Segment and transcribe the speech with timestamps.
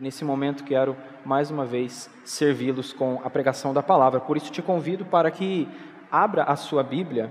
[0.00, 4.18] E nesse momento quero mais uma vez servi-los com a pregação da palavra.
[4.18, 5.68] Por isso te convido para que
[6.10, 7.30] abra a sua Bíblia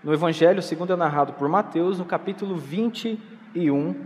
[0.00, 3.96] no Evangelho segundo é narrado por Mateus, no capítulo 21,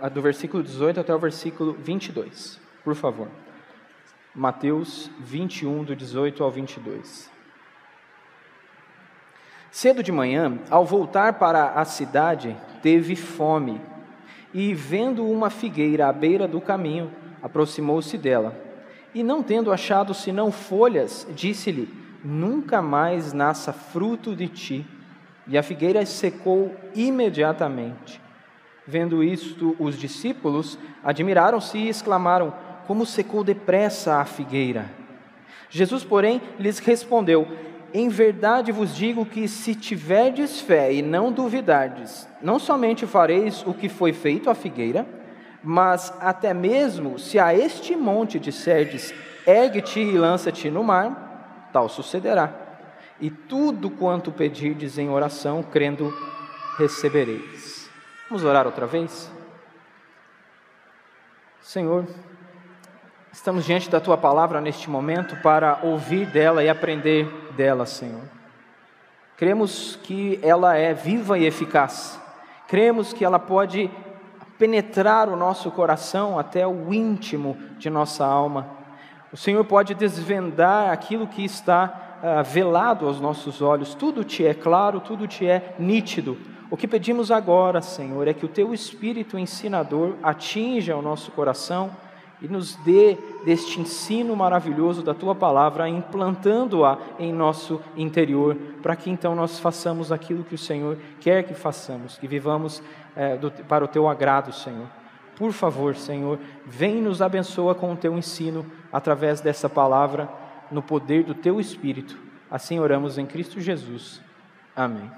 [0.00, 2.58] ah, do versículo 18 até o versículo 22.
[2.82, 3.28] Por favor.
[4.34, 7.30] Mateus 21, do 18 ao 22.
[9.70, 13.89] Cedo de manhã, ao voltar para a cidade, teve fome
[14.52, 17.10] e, vendo uma figueira à beira do caminho,
[17.42, 18.54] aproximou-se dela.
[19.14, 21.88] E, não tendo achado senão folhas, disse-lhe:
[22.24, 24.86] Nunca mais nasça fruto de ti.
[25.46, 28.20] E a figueira secou imediatamente.
[28.86, 32.52] Vendo isto, os discípulos admiraram-se e exclamaram:
[32.86, 34.90] Como secou depressa a figueira!
[35.70, 37.46] Jesus, porém, lhes respondeu:
[37.92, 43.74] em verdade vos digo que se tiverdes fé e não duvidardes, não somente fareis o
[43.74, 45.06] que foi feito à figueira,
[45.62, 49.14] mas até mesmo se a este monte disserdes,
[49.46, 52.52] ergue-te e lança-te no mar, tal sucederá.
[53.20, 56.12] E tudo quanto pedirdes em oração, crendo,
[56.78, 57.90] recebereis.
[58.28, 59.30] Vamos orar outra vez?
[61.60, 62.06] Senhor,
[63.40, 68.20] Estamos diante da tua palavra neste momento para ouvir dela e aprender dela, Senhor.
[69.34, 72.20] Cremos que ela é viva e eficaz.
[72.68, 73.90] Cremos que ela pode
[74.58, 78.68] penetrar o nosso coração até o íntimo de nossa alma.
[79.32, 83.94] O Senhor pode desvendar aquilo que está uh, velado aos nossos olhos.
[83.94, 86.36] Tudo te é claro, tudo te é nítido.
[86.70, 91.90] O que pedimos agora, Senhor, é que o teu Espírito ensinador atinja o nosso coração
[92.42, 99.10] e nos dê deste ensino maravilhoso da tua palavra, implantando-a em nosso interior, para que
[99.10, 102.82] então nós façamos aquilo que o Senhor quer que façamos, que vivamos
[103.16, 104.86] é, do, para o teu agrado, Senhor.
[105.36, 110.28] Por favor, Senhor, vem nos abençoa com o teu ensino através dessa palavra,
[110.70, 112.18] no poder do teu Espírito.
[112.50, 114.20] Assim oramos em Cristo Jesus.
[114.76, 115.10] Amém.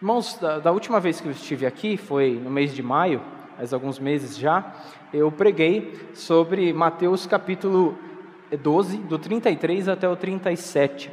[0.00, 3.22] Irmãos, da, da última vez que eu estive aqui, foi no mês de maio,
[3.56, 4.74] faz alguns meses já,
[5.12, 7.96] eu preguei sobre Mateus capítulo
[8.50, 11.10] 12, do 33 até o 37.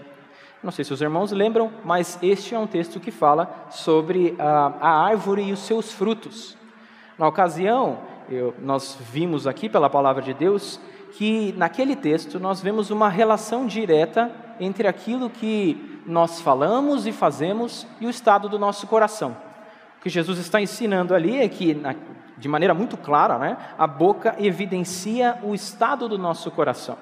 [0.62, 4.74] Não sei se os irmãos lembram, mas este é um texto que fala sobre a,
[4.80, 6.58] a árvore e os seus frutos.
[7.18, 8.00] Na ocasião,
[8.30, 10.82] eu, nós vimos aqui pela palavra de Deus
[11.14, 14.30] que naquele texto nós vemos uma relação direta
[14.60, 19.38] entre aquilo que nós falamos e fazemos e o estado do nosso coração.
[19.98, 21.74] O que Jesus está ensinando ali é que
[22.44, 23.56] de maneira muito clara, né?
[23.80, 26.98] a boca evidencia o estado do nosso coração.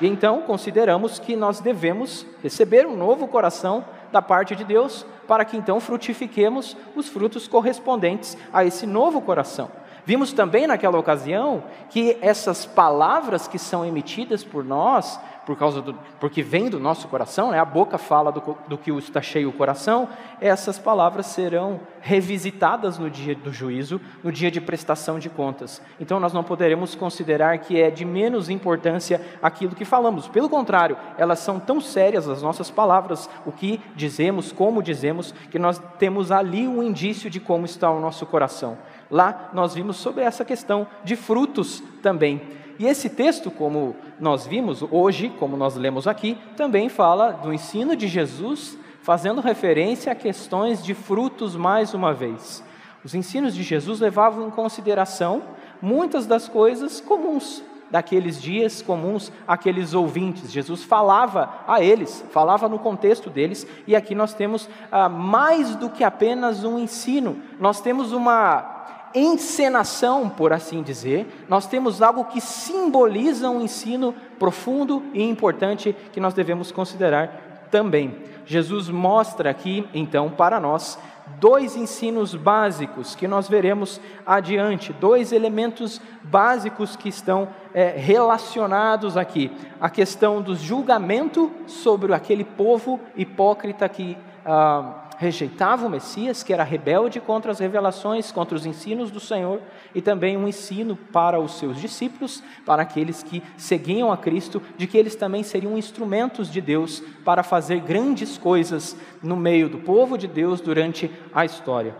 [0.00, 5.44] E então consideramos que nós devemos receber um novo coração da parte de Deus, para
[5.44, 9.70] que então frutifiquemos os frutos correspondentes a esse novo coração.
[10.06, 15.94] Vimos também naquela ocasião que essas palavras que são emitidas por nós por causa do,
[16.18, 17.58] porque vem do nosso coração, né?
[17.60, 20.08] a boca fala do, do que está cheio o coração,
[20.40, 25.80] essas palavras serão revisitadas no dia do juízo, no dia de prestação de contas.
[26.00, 30.26] Então nós não poderemos considerar que é de menos importância aquilo que falamos.
[30.26, 35.60] Pelo contrário, elas são tão sérias as nossas palavras, o que dizemos, como dizemos, que
[35.60, 38.76] nós temos ali um indício de como está o nosso coração.
[39.08, 42.55] Lá nós vimos sobre essa questão de frutos também.
[42.78, 47.96] E esse texto, como nós vimos hoje, como nós lemos aqui, também fala do ensino
[47.96, 52.62] de Jesus, fazendo referência a questões de frutos mais uma vez.
[53.04, 55.42] Os ensinos de Jesus levavam em consideração
[55.80, 60.52] muitas das coisas comuns daqueles dias comuns àqueles ouvintes.
[60.52, 65.90] Jesus falava a eles, falava no contexto deles, e aqui nós temos ah, mais do
[65.90, 68.75] que apenas um ensino, nós temos uma
[69.14, 76.20] encenação, por assim dizer, nós temos algo que simboliza um ensino profundo e importante que
[76.20, 78.16] nós devemos considerar também.
[78.44, 80.98] Jesus mostra aqui, então, para nós,
[81.40, 89.50] dois ensinos básicos que nós veremos adiante, dois elementos básicos que estão é, relacionados aqui:
[89.80, 94.16] a questão do julgamento sobre aquele povo hipócrita que.
[94.44, 99.60] Ah, rejeitava o Messias, que era rebelde contra as revelações, contra os ensinos do Senhor,
[99.94, 104.86] e também um ensino para os seus discípulos, para aqueles que seguiam a Cristo, de
[104.86, 110.16] que eles também seriam instrumentos de Deus para fazer grandes coisas no meio do povo
[110.16, 111.94] de Deus durante a história.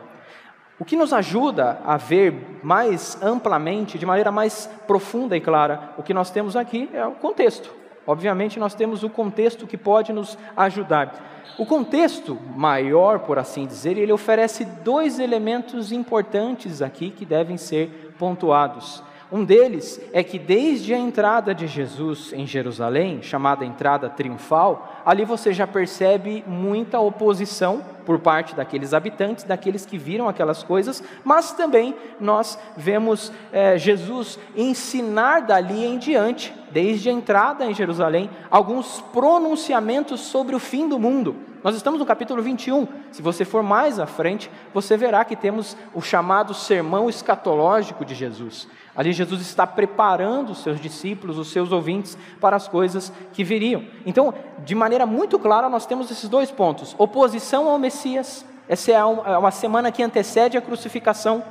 [0.79, 6.03] O que nos ajuda a ver mais amplamente, de maneira mais profunda e clara, o
[6.03, 7.71] que nós temos aqui é o contexto.
[8.07, 11.36] Obviamente, nós temos o contexto que pode nos ajudar.
[11.58, 18.14] O contexto maior, por assim dizer, ele oferece dois elementos importantes aqui que devem ser
[18.19, 19.02] pontuados.
[19.31, 25.25] Um deles é que desde a entrada de Jesus em Jerusalém, chamada entrada triunfal, ali
[25.25, 31.53] você já percebe muita oposição por parte daqueles habitantes, daqueles que viram aquelas coisas, mas
[31.53, 39.00] também nós vemos é, Jesus ensinar dali em diante, desde a entrada em Jerusalém, alguns
[39.12, 41.37] pronunciamentos sobre o fim do mundo.
[41.67, 42.87] Nós estamos no capítulo 21.
[43.11, 48.14] Se você for mais à frente, você verá que temos o chamado sermão escatológico de
[48.14, 48.69] Jesus.
[48.94, 53.85] Ali Jesus está preparando os seus discípulos, os seus ouvintes, para as coisas que viriam.
[54.06, 54.32] Então,
[54.64, 57.95] de maneira muito clara, nós temos esses dois pontos: oposição ao Messias.
[58.69, 61.43] Essa é, é uma semana que antecede a crucificação.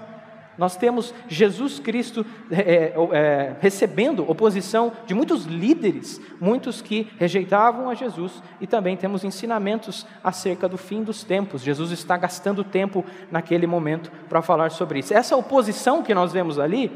[0.57, 7.89] Nós temos Jesus Cristo é, é, é, recebendo oposição de muitos líderes, muitos que rejeitavam
[7.89, 11.61] a Jesus, e também temos ensinamentos acerca do fim dos tempos.
[11.61, 15.13] Jesus está gastando tempo naquele momento para falar sobre isso.
[15.13, 16.89] Essa oposição que nós vemos ali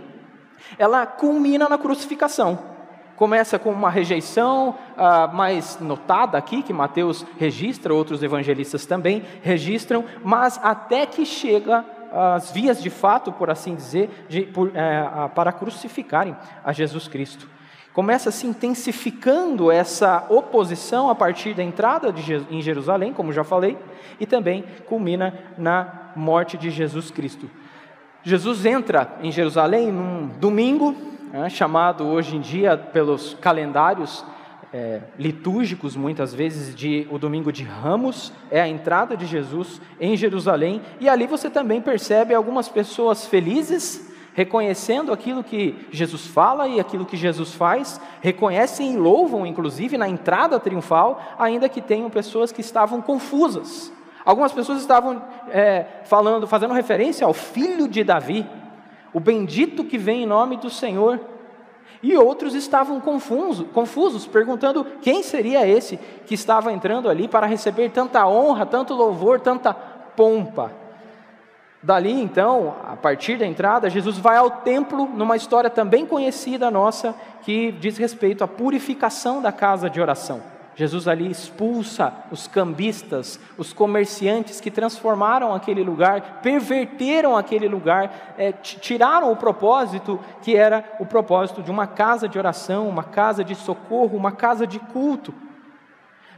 [0.77, 2.78] ela culmina na crucificação.
[3.19, 10.05] Começa com uma rejeição ah, mais notada aqui, que Mateus registra, outros evangelistas também registram,
[10.23, 11.83] mas até que chega
[12.13, 16.33] às vias de fato, por assim dizer, de, por, é, para crucificarem
[16.63, 17.45] a Jesus Cristo.
[17.91, 22.15] Começa se intensificando essa oposição a partir da entrada
[22.49, 23.77] em Jerusalém, como já falei,
[24.17, 27.49] e também culmina na morte de Jesus Cristo.
[28.23, 30.95] Jesus entra em Jerusalém num domingo,
[31.31, 34.25] né, chamado hoje em dia pelos calendários
[34.73, 40.15] é, litúrgicos, muitas vezes, de o domingo de Ramos, é a entrada de Jesus em
[40.15, 46.79] Jerusalém, e ali você também percebe algumas pessoas felizes, reconhecendo aquilo que Jesus fala e
[46.79, 52.51] aquilo que Jesus faz, reconhecem e louvam, inclusive, na entrada triunfal, ainda que tenham pessoas
[52.51, 53.91] que estavam confusas.
[54.23, 58.45] Algumas pessoas estavam é, falando, fazendo referência ao filho de Davi,
[59.13, 61.19] o bendito que vem em nome do Senhor.
[62.01, 67.89] E outros estavam confuso, confusos, perguntando quem seria esse que estava entrando ali para receber
[67.89, 70.71] tanta honra, tanto louvor, tanta pompa.
[71.81, 77.15] Dali então, a partir da entrada, Jesus vai ao templo, numa história também conhecida nossa,
[77.41, 80.58] que diz respeito à purificação da casa de oração.
[80.79, 88.53] Jesus ali expulsa os cambistas, os comerciantes que transformaram aquele lugar, perverteram aquele lugar, é,
[88.53, 93.55] tiraram o propósito que era o propósito de uma casa de oração, uma casa de
[93.55, 95.33] socorro, uma casa de culto.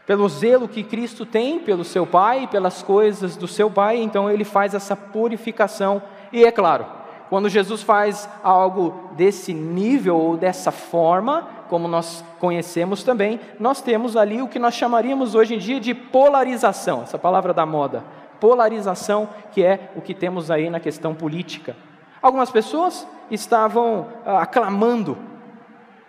[0.07, 4.43] Pelo zelo que Cristo tem pelo seu Pai, pelas coisas do seu Pai, então ele
[4.43, 6.01] faz essa purificação.
[6.33, 6.87] E é claro,
[7.29, 14.17] quando Jesus faz algo desse nível ou dessa forma, como nós conhecemos também, nós temos
[14.17, 18.03] ali o que nós chamaríamos hoje em dia de polarização, essa palavra da moda.
[18.41, 21.73] Polarização, que é o que temos aí na questão política.
[22.21, 25.17] Algumas pessoas estavam ah, aclamando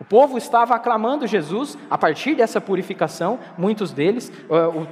[0.02, 4.32] o povo estava aclamando Jesus a partir dessa purificação, muitos deles,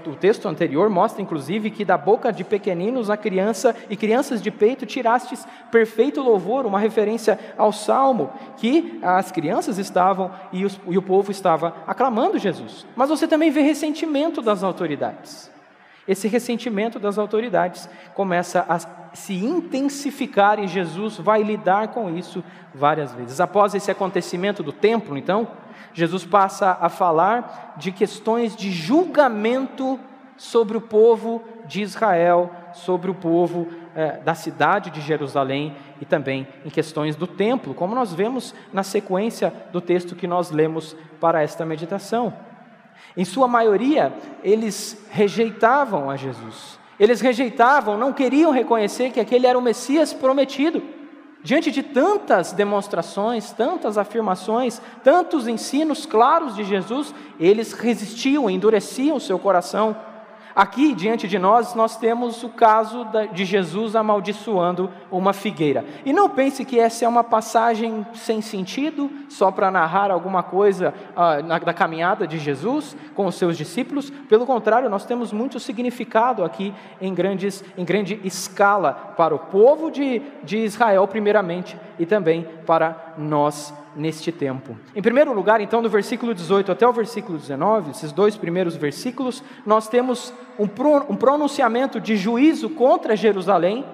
[0.06, 4.52] o, texto anterior mostra inclusive que da boca de pequeninos a criança e crianças de
[4.52, 11.02] peito tirastes perfeito louvor, uma referência ao salmo, que as crianças estavam e, e o
[11.02, 12.86] povo estava aclamando Jesus.
[12.94, 15.50] Mas você também vê ressentimento das autoridades.
[16.06, 18.78] Esse ressentimento das autoridades começa a
[19.14, 22.42] se intensificar e Jesus vai lidar com isso
[22.74, 23.40] várias vezes.
[23.40, 25.48] Após esse acontecimento do templo, então,
[25.92, 29.98] Jesus passa a falar de questões de julgamento
[30.36, 36.48] sobre o povo de Israel, sobre o povo eh, da cidade de Jerusalém e também
[36.64, 41.42] em questões do templo, como nós vemos na sequência do texto que nós lemos para
[41.42, 42.32] esta meditação.
[43.20, 46.78] Em sua maioria, eles rejeitavam a Jesus.
[46.98, 50.82] Eles rejeitavam, não queriam reconhecer que aquele era o Messias prometido.
[51.42, 59.38] Diante de tantas demonstrações, tantas afirmações, tantos ensinos claros de Jesus, eles resistiam, endureciam seu
[59.38, 59.94] coração
[60.54, 65.84] Aqui diante de nós, nós temos o caso de Jesus amaldiçoando uma figueira.
[66.04, 70.92] E não pense que essa é uma passagem sem sentido, só para narrar alguma coisa
[71.14, 74.10] ah, na, da caminhada de Jesus com os seus discípulos.
[74.10, 79.90] Pelo contrário, nós temos muito significado aqui em, grandes, em grande escala para o povo
[79.90, 84.76] de, de Israel, primeiramente, e também para nós neste tempo.
[84.94, 89.42] Em primeiro lugar, então, do versículo 18 até o versículo 19, esses dois primeiros versículos,
[89.66, 93.84] nós temos um pronunciamento de juízo contra Jerusalém,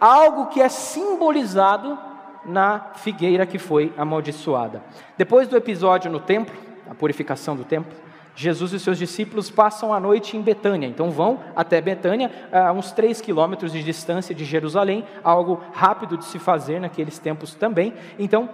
[0.00, 1.98] algo que é simbolizado
[2.44, 4.82] na figueira que foi amaldiçoada.
[5.16, 6.54] Depois do episódio no templo,
[6.90, 7.92] a purificação do templo,
[8.34, 10.86] Jesus e seus discípulos passam a noite em Betânia.
[10.86, 16.24] Então vão até Betânia, a uns três quilômetros de distância de Jerusalém, algo rápido de
[16.24, 17.92] se fazer naqueles tempos também.
[18.18, 18.48] Então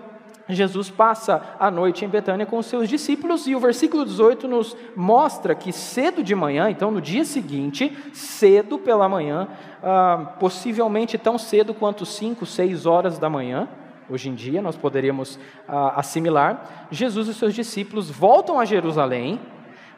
[0.55, 4.77] Jesus passa a noite em Betânia com os seus discípulos e o versículo 18 nos
[4.97, 9.49] mostra que cedo de manhã, então no dia seguinte, cedo pela manhã,
[9.83, 13.69] ah, possivelmente tão cedo quanto 5, 6 horas da manhã,
[14.09, 15.39] hoje em dia nós poderíamos
[15.69, 19.39] ah, assimilar, Jesus e seus discípulos voltam a Jerusalém,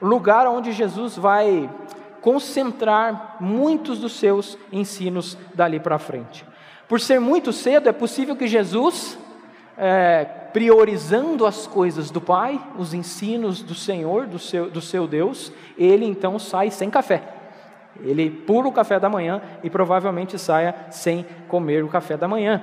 [0.03, 1.71] lugar onde Jesus vai
[2.21, 6.45] concentrar muitos dos seus ensinos dali para frente.
[6.89, 9.17] Por ser muito cedo, é possível que Jesus
[9.81, 15.51] é, priorizando as coisas do Pai, os ensinos do Senhor, do seu, do seu Deus,
[15.79, 17.23] ele então sai sem café.
[17.99, 22.63] Ele pula o café da manhã e provavelmente saia sem comer o café da manhã.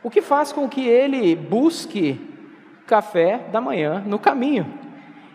[0.00, 2.20] O que faz com que ele busque
[2.86, 4.83] café da manhã no caminho.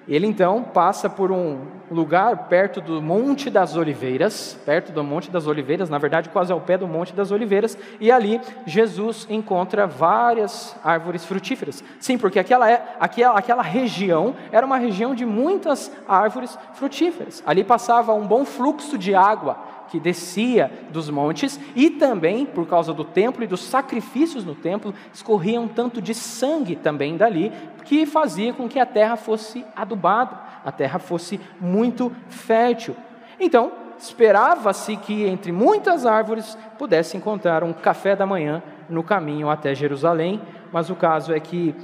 [0.10, 1.60] Ele então passa por um
[1.92, 6.60] lugar perto do Monte das Oliveiras, perto do Monte das Oliveiras, na verdade quase ao
[6.60, 11.84] pé do Monte das Oliveiras, e ali Jesus encontra várias árvores frutíferas.
[12.00, 17.44] Sim, porque aquela, é, aquela, aquela região era uma região de muitas árvores frutíferas.
[17.46, 19.58] Ali passava um bom fluxo de água
[19.90, 24.94] que descia dos montes, e também, por causa do templo e dos sacrifícios no templo,
[25.14, 27.52] escorria um tanto de sangue também dali,
[27.86, 32.96] que fazia com que a terra fosse adubada, a terra fosse muito fértil.
[33.40, 39.76] Então, esperava-se que entre muitas árvores pudesse encontrar um café da manhã no caminho até
[39.76, 40.42] Jerusalém,
[40.72, 41.76] mas o caso é que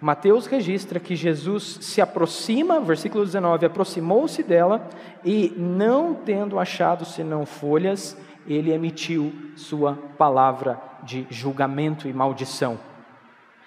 [0.00, 4.88] Mateus registra que Jesus se aproxima, versículo 19, aproximou-se dela
[5.22, 8.16] e, não tendo achado senão folhas,
[8.46, 12.78] ele emitiu sua palavra de julgamento e maldição.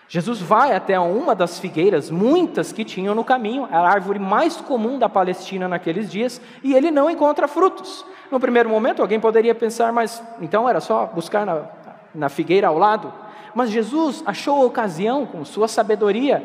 [0.07, 4.99] Jesus vai até uma das figueiras, muitas que tinham no caminho, a árvore mais comum
[4.99, 8.05] da Palestina naqueles dias, e ele não encontra frutos.
[8.29, 11.65] No primeiro momento, alguém poderia pensar, mas então era só buscar na,
[12.13, 13.13] na figueira ao lado?
[13.55, 16.43] Mas Jesus achou a ocasião, com sua sabedoria,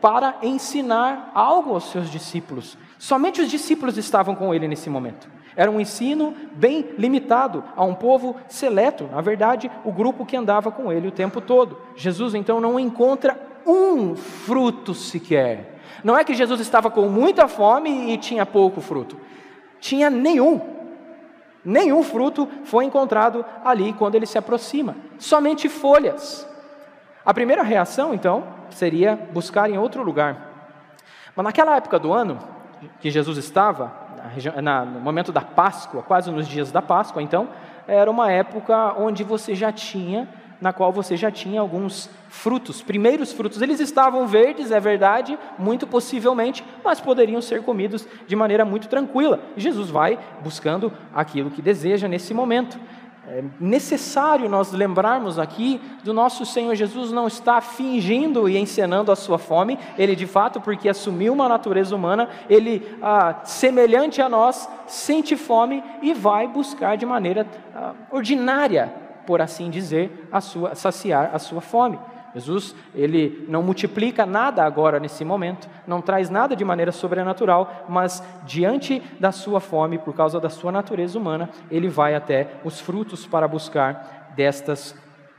[0.00, 2.76] para ensinar algo aos seus discípulos.
[2.98, 5.28] Somente os discípulos estavam com ele nesse momento.
[5.56, 10.70] Era um ensino bem limitado a um povo seleto, na verdade, o grupo que andava
[10.70, 11.78] com ele o tempo todo.
[11.96, 15.78] Jesus então não encontra um fruto sequer.
[16.02, 19.16] Não é que Jesus estava com muita fome e tinha pouco fruto.
[19.80, 20.60] Tinha nenhum.
[21.64, 24.96] Nenhum fruto foi encontrado ali quando ele se aproxima.
[25.18, 26.48] Somente folhas.
[27.24, 30.50] A primeira reação, então, seria buscar em outro lugar.
[31.36, 32.38] Mas naquela época do ano
[33.00, 33.92] que Jesus estava,
[34.92, 37.48] no momento da Páscoa, quase nos dias da Páscoa, então,
[37.86, 40.28] era uma época onde você já tinha,
[40.60, 43.62] na qual você já tinha alguns frutos, primeiros frutos.
[43.62, 49.40] Eles estavam verdes, é verdade, muito possivelmente, mas poderiam ser comidos de maneira muito tranquila.
[49.56, 52.78] Jesus vai buscando aquilo que deseja nesse momento.
[53.32, 59.16] É necessário nós lembrarmos aqui do nosso Senhor Jesus não está fingindo e encenando a
[59.16, 64.68] sua fome, ele de fato, porque assumiu uma natureza humana, ele, ah, semelhante a nós,
[64.84, 68.92] sente fome e vai buscar de maneira ah, ordinária,
[69.24, 72.00] por assim dizer, a sua, saciar a sua fome.
[72.34, 78.22] Jesus, ele não multiplica nada agora nesse momento, não traz nada de maneira sobrenatural, mas
[78.44, 83.26] diante da sua fome, por causa da sua natureza humana, ele vai até os frutos
[83.26, 84.94] para buscar destas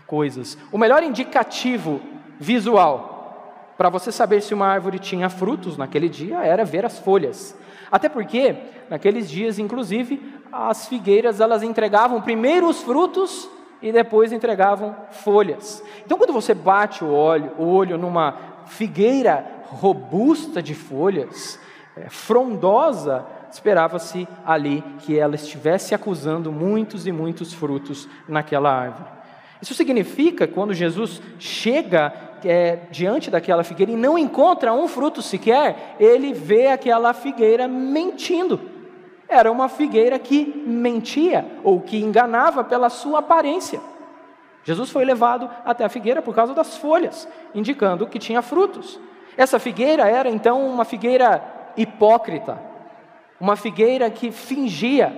[0.05, 0.57] coisas.
[0.71, 2.01] O melhor indicativo
[2.39, 7.57] visual para você saber se uma árvore tinha frutos naquele dia era ver as folhas.
[7.91, 8.55] Até porque,
[8.89, 10.21] naqueles dias, inclusive,
[10.51, 13.50] as figueiras elas entregavam primeiro os frutos
[13.81, 15.83] e depois entregavam folhas.
[16.05, 21.59] Então, quando você bate o olho, o olho numa figueira robusta de folhas,
[21.95, 29.09] é, frondosa, esperava-se ali que ela estivesse acusando muitos e muitos frutos naquela árvore.
[29.61, 35.95] Isso significa, quando Jesus chega é, diante daquela figueira e não encontra um fruto sequer,
[36.00, 38.70] ele vê aquela figueira mentindo
[39.31, 43.79] era uma figueira que mentia ou que enganava pela sua aparência.
[44.63, 49.00] Jesus foi levado até a figueira por causa das folhas, indicando que tinha frutos.
[49.38, 51.41] Essa figueira era então uma figueira
[51.75, 52.61] hipócrita,
[53.39, 55.15] uma figueira que fingia,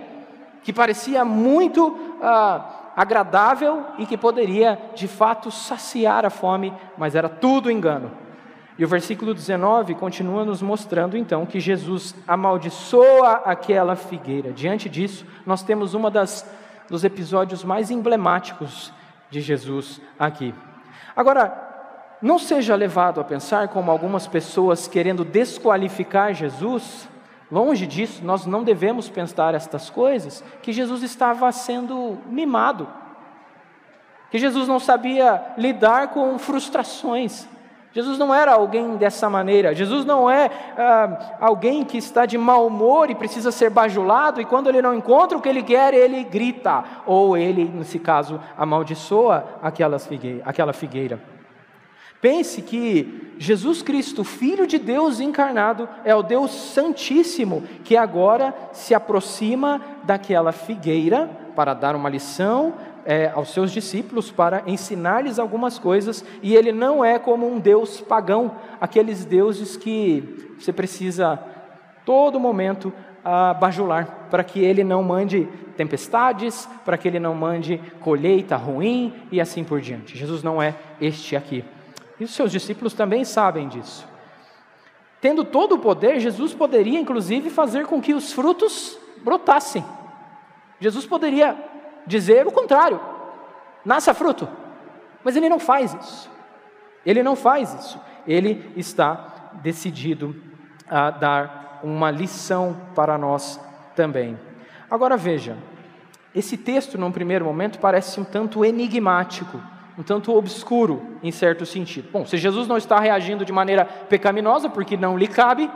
[0.61, 7.27] que parecia muito ah, agradável e que poderia de fato saciar a fome, mas era
[7.27, 8.22] tudo engano.
[8.77, 14.51] E o versículo 19 continua nos mostrando então que Jesus amaldiçoa aquela figueira.
[14.51, 16.45] Diante disso, nós temos uma das
[16.89, 18.91] dos episódios mais emblemáticos
[19.29, 20.53] de Jesus aqui.
[21.15, 21.71] Agora,
[22.21, 27.07] não seja levado a pensar como algumas pessoas querendo desqualificar Jesus,
[27.51, 32.87] longe disso, nós não devemos pensar estas coisas, que Jesus estava sendo mimado,
[34.29, 37.47] que Jesus não sabia lidar com frustrações,
[37.93, 39.75] Jesus não era alguém dessa maneira.
[39.75, 44.45] Jesus não é ah, alguém que está de mau humor e precisa ser bajulado, e
[44.45, 49.45] quando ele não encontra o que ele quer, ele grita, ou ele, nesse caso, amaldiçoa
[49.61, 50.41] aquela figueira.
[50.43, 51.21] Aquela figueira.
[52.19, 58.95] Pense que Jesus Cristo, Filho de Deus encarnado, é o Deus Santíssimo que agora se
[58.95, 62.73] aproxima daquela figueira para dar uma lição,
[63.05, 68.01] é, aos seus discípulos para ensinar-lhes algumas coisas, e ele não é como um Deus
[68.01, 71.39] pagão, aqueles deuses que você precisa
[72.05, 72.93] todo momento
[73.23, 79.13] a bajular, para que ele não mande tempestades, para que ele não mande colheita ruim
[79.31, 80.17] e assim por diante.
[80.17, 81.63] Jesus não é este aqui.
[82.19, 84.07] E os seus discípulos também sabem disso.
[85.21, 89.83] Tendo todo o poder, Jesus poderia inclusive fazer com que os frutos brotassem.
[90.81, 91.55] Jesus poderia
[92.05, 92.99] dizer o contrário:
[93.83, 94.47] nasça fruto.
[95.23, 96.29] Mas ele não faz isso.
[97.05, 97.99] Ele não faz isso.
[98.27, 100.35] Ele está decidido
[100.89, 103.59] a dar uma lição para nós
[103.95, 104.39] também.
[104.89, 105.57] Agora veja,
[106.35, 109.61] esse texto, num primeiro momento, parece um tanto enigmático,
[109.97, 112.09] um tanto obscuro, em certo sentido.
[112.11, 115.69] Bom, se Jesus não está reagindo de maneira pecaminosa, porque não lhe cabe,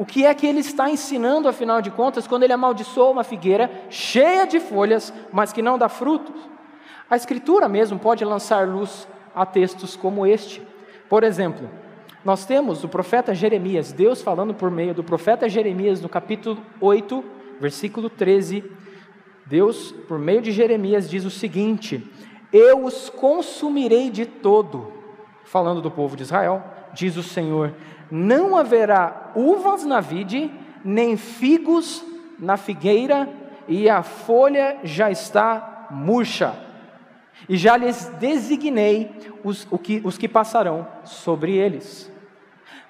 [0.00, 3.70] o que é que ele está ensinando, afinal de contas, quando ele amaldiçoa uma figueira
[3.90, 6.34] cheia de folhas, mas que não dá frutos?
[7.10, 10.62] A Escritura mesmo pode lançar luz a textos como este.
[11.06, 11.68] Por exemplo,
[12.24, 17.22] nós temos o profeta Jeremias, Deus falando por meio do profeta Jeremias no capítulo 8,
[17.60, 18.64] versículo 13.
[19.44, 22.10] Deus, por meio de Jeremias, diz o seguinte:
[22.50, 24.94] Eu os consumirei de todo,
[25.44, 26.64] falando do povo de Israel,
[26.94, 27.74] diz o Senhor,
[28.10, 30.50] não haverá uvas na vide,
[30.84, 32.04] nem figos
[32.38, 33.28] na figueira,
[33.68, 36.54] e a folha já está murcha.
[37.48, 39.10] E já lhes designei
[39.44, 42.10] os, que, os que passarão sobre eles.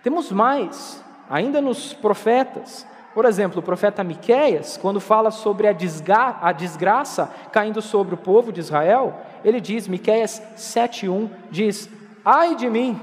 [0.03, 2.87] Temos mais, ainda nos profetas.
[3.15, 8.19] Por exemplo, o profeta Miqueias, quando fala sobre a, desga, a desgraça caindo sobre o
[8.19, 11.89] povo de Israel, ele diz, Miqueias 7:1 diz:
[12.25, 13.01] Ai de mim,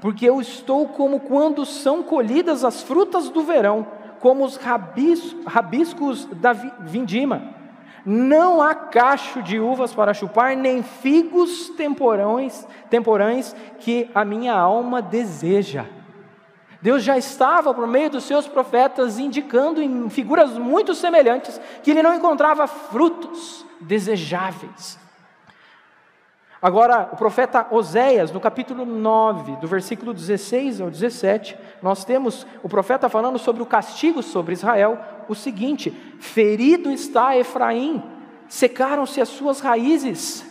[0.00, 3.86] porque eu estou como quando são colhidas as frutas do verão,
[4.20, 7.54] como os rabiscos da vindima.
[8.04, 15.02] Não há cacho de uvas para chupar, nem figos temporões, temporães que a minha alma
[15.02, 15.84] deseja.
[16.80, 22.02] Deus já estava, por meio dos seus profetas, indicando em figuras muito semelhantes que ele
[22.02, 24.98] não encontrava frutos desejáveis.
[26.60, 32.68] Agora, o profeta Oséias, no capítulo 9, do versículo 16 ao 17, nós temos o
[32.68, 38.02] profeta falando sobre o castigo sobre Israel, o seguinte: Ferido está Efraim,
[38.48, 40.44] secaram-se as suas raízes,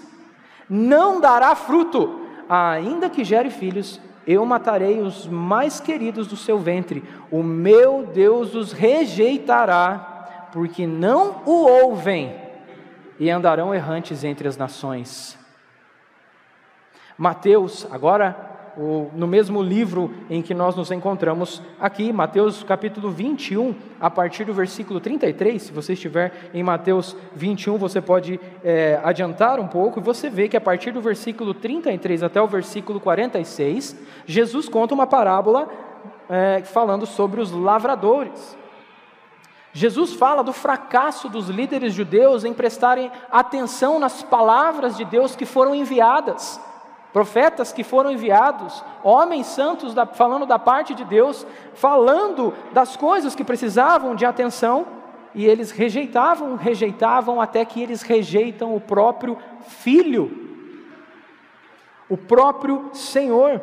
[0.69, 7.03] não dará fruto, ainda que gere filhos, eu matarei os mais queridos do seu ventre,
[7.29, 12.33] o meu Deus os rejeitará, porque não o ouvem,
[13.19, 15.37] e andarão errantes entre as nações.
[17.17, 18.47] Mateus, agora,
[19.13, 24.53] no mesmo livro em que nós nos encontramos aqui, Mateus capítulo 21, a partir do
[24.53, 30.03] versículo 33, se você estiver em Mateus 21, você pode é, adiantar um pouco, e
[30.03, 35.07] você vê que a partir do versículo 33 até o versículo 46, Jesus conta uma
[35.07, 35.67] parábola
[36.29, 38.55] é, falando sobre os lavradores.
[39.73, 45.45] Jesus fala do fracasso dos líderes judeus em prestarem atenção nas palavras de Deus que
[45.45, 46.61] foram enviadas
[47.13, 53.35] profetas que foram enviados, homens santos da, falando da parte de Deus, falando das coisas
[53.35, 54.85] que precisavam de atenção,
[55.33, 60.47] e eles rejeitavam, rejeitavam, até que eles rejeitam o próprio Filho,
[62.09, 63.61] o próprio Senhor.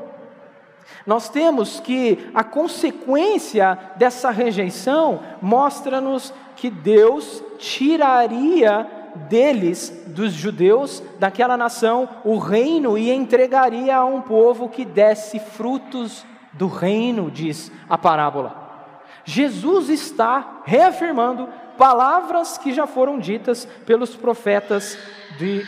[1.06, 8.88] Nós temos que a consequência dessa rejeição mostra-nos que Deus tiraria
[9.28, 16.24] deles, dos judeus, daquela nação, o reino e entregaria a um povo que desse frutos
[16.52, 18.62] do reino, diz a parábola.
[19.24, 21.48] Jesus está reafirmando
[21.78, 24.98] palavras que já foram ditas pelos profetas
[25.38, 25.64] de,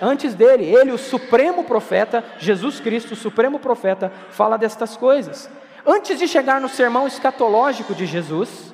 [0.00, 0.64] antes dele.
[0.64, 5.50] Ele, o supremo profeta, Jesus Cristo, o supremo profeta, fala destas coisas.
[5.84, 8.72] Antes de chegar no sermão escatológico de Jesus,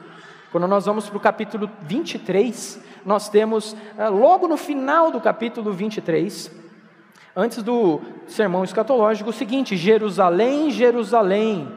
[0.53, 5.73] quando nós vamos para o capítulo 23, nós temos, eh, logo no final do capítulo
[5.73, 6.53] 23,
[7.35, 11.73] antes do sermão escatológico, o seguinte: Jerusalém, Jerusalém,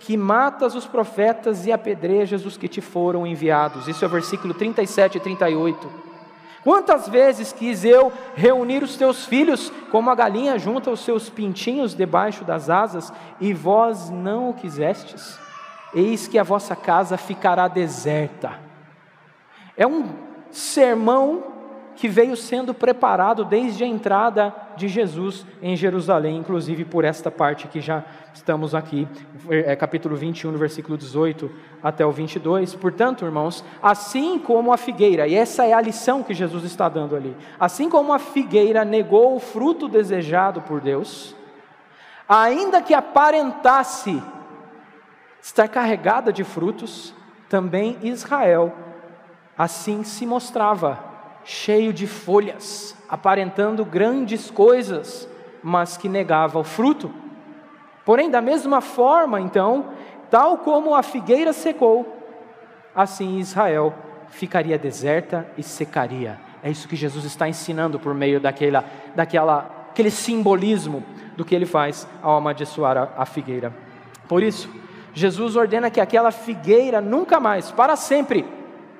[0.00, 3.86] que matas os profetas e apedrejas os que te foram enviados.
[3.86, 5.88] Isso é o versículo 37 e 38.
[6.64, 11.94] Quantas vezes quis eu reunir os teus filhos, como a galinha junta os seus pintinhos
[11.94, 15.38] debaixo das asas, e vós não o quisestes?
[15.94, 18.58] Eis que a vossa casa ficará deserta.
[19.76, 21.52] É um sermão
[21.94, 27.68] que veio sendo preparado desde a entrada de Jesus em Jerusalém, inclusive por esta parte
[27.68, 29.06] que já estamos aqui,
[29.48, 31.50] é, capítulo 21, versículo 18
[31.82, 32.74] até o 22.
[32.74, 37.14] Portanto, irmãos, assim como a figueira, e essa é a lição que Jesus está dando
[37.14, 41.36] ali, assim como a figueira negou o fruto desejado por Deus,
[42.28, 44.22] ainda que aparentasse
[45.40, 47.14] estar carregada de frutos,
[47.48, 48.72] também Israel
[49.56, 50.98] assim se mostrava
[51.44, 55.28] cheio de folhas, aparentando grandes coisas,
[55.62, 57.12] mas que negava o fruto.
[58.04, 59.90] Porém, da mesma forma, então,
[60.30, 62.16] tal como a figueira secou,
[62.94, 63.94] assim Israel
[64.28, 66.40] ficaria deserta e secaria.
[66.62, 68.84] É isso que Jesus está ensinando por meio daquela,
[69.14, 71.04] daquela, aquele simbolismo
[71.36, 73.72] do que ele faz ao amaldiçoar a, a figueira.
[74.28, 74.70] Por isso,
[75.12, 78.46] Jesus ordena que aquela figueira nunca mais, para sempre,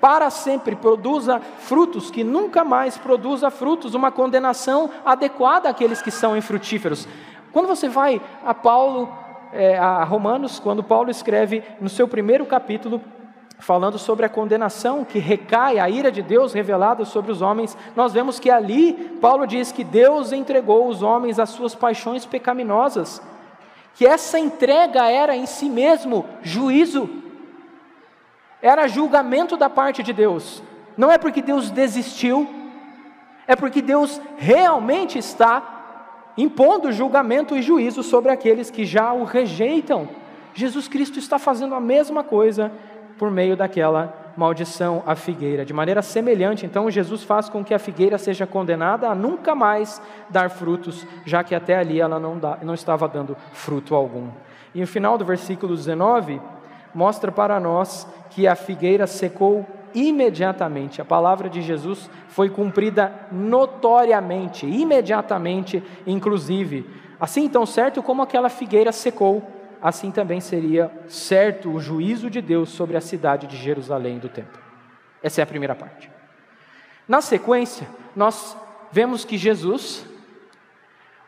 [0.03, 6.37] para sempre produza frutos, que nunca mais produza frutos, uma condenação adequada àqueles que são
[6.37, 7.07] infrutíferos.
[7.53, 9.09] Quando você vai a Paulo,
[9.53, 13.01] é, a Romanos, quando Paulo escreve no seu primeiro capítulo,
[13.61, 18.13] falando sobre a condenação que recai, a ira de Deus revelada sobre os homens, nós
[18.13, 23.23] vemos que ali Paulo diz que Deus entregou os homens às suas paixões pecaminosas,
[23.95, 27.22] que essa entrega era em si mesmo juízo
[28.63, 30.63] era julgamento da parte de Deus.
[30.97, 32.49] Não é porque Deus desistiu,
[33.47, 35.81] é porque Deus realmente está
[36.37, 40.09] impondo julgamento e juízo sobre aqueles que já o rejeitam.
[40.55, 42.71] Jesus Cristo está fazendo a mesma coisa
[43.19, 45.65] por meio daquela maldição à figueira.
[45.65, 50.01] De maneira semelhante, então, Jesus faz com que a figueira seja condenada a nunca mais
[50.31, 54.29] dar frutos, já que até ali ela não, dá, não estava dando fruto algum.
[54.75, 56.41] E no final do versículo 19,
[56.95, 61.01] mostra para nós que a figueira secou imediatamente.
[61.01, 66.89] A palavra de Jesus foi cumprida notoriamente, imediatamente, inclusive.
[67.21, 69.43] Assim, tão certo como aquela figueira secou,
[69.81, 74.61] assim também seria certo o juízo de Deus sobre a cidade de Jerusalém do templo.
[75.23, 76.11] Essa é a primeira parte.
[77.07, 78.57] Na sequência, nós
[78.91, 80.07] vemos que Jesus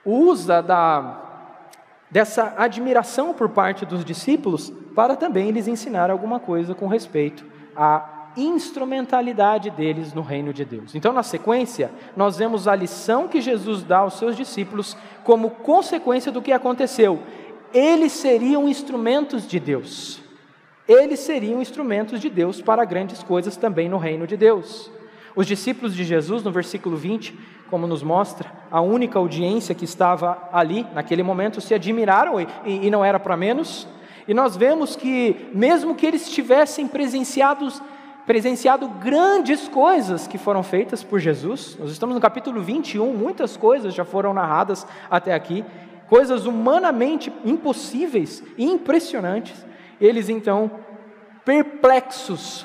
[0.04, 1.23] usa da
[2.10, 7.44] dessa admiração por parte dos discípulos para também lhes ensinar alguma coisa com respeito
[7.76, 10.94] à instrumentalidade deles no reino de Deus.
[10.94, 16.32] Então, na sequência, nós vemos a lição que Jesus dá aos seus discípulos como consequência
[16.32, 17.20] do que aconteceu.
[17.72, 20.20] Eles seriam instrumentos de Deus.
[20.86, 24.90] Eles seriam instrumentos de Deus para grandes coisas também no reino de Deus.
[25.34, 27.36] Os discípulos de Jesus, no versículo 20,
[27.74, 32.88] como nos mostra, a única audiência que estava ali, naquele momento, se admiraram e, e
[32.88, 33.88] não era para menos.
[34.28, 37.82] E nós vemos que, mesmo que eles tivessem presenciados,
[38.24, 43.92] presenciado grandes coisas que foram feitas por Jesus, nós estamos no capítulo 21, muitas coisas
[43.92, 45.64] já foram narradas até aqui,
[46.08, 49.66] coisas humanamente impossíveis e impressionantes.
[50.00, 50.70] Eles então,
[51.44, 52.64] perplexos,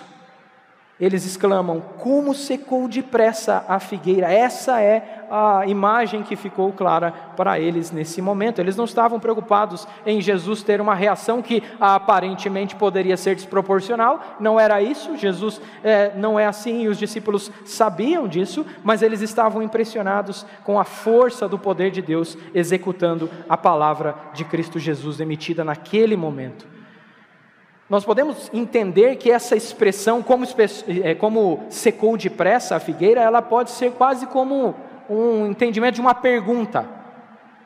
[0.99, 4.31] eles exclamam: Como secou depressa a figueira?
[4.31, 8.59] Essa é a imagem que ficou clara para eles nesse momento.
[8.59, 14.59] Eles não estavam preocupados em Jesus ter uma reação que aparentemente poderia ser desproporcional, não
[14.59, 15.15] era isso.
[15.15, 20.79] Jesus é, não é assim e os discípulos sabiam disso, mas eles estavam impressionados com
[20.79, 26.78] a força do poder de Deus executando a palavra de Cristo Jesus emitida naquele momento
[27.89, 30.45] nós podemos entender que essa expressão, como,
[31.03, 34.75] é, como secou depressa a figueira, ela pode ser quase como
[35.09, 36.87] um entendimento de uma pergunta.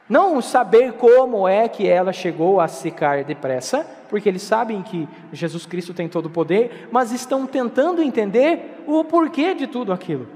[0.07, 5.65] Não saber como é que ela chegou a secar depressa, porque eles sabem que Jesus
[5.65, 10.27] Cristo tem todo o poder, mas estão tentando entender o porquê de tudo aquilo.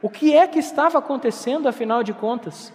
[0.00, 2.72] O que é que estava acontecendo, afinal de contas?